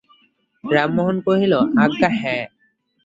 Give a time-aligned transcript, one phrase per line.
[0.63, 1.53] রামমোহন কহিল,
[1.83, 2.43] আজ্ঞা হাঁ।